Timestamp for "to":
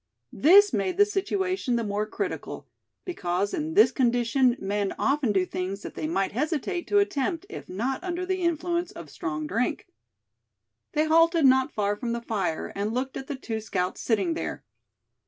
6.87-6.97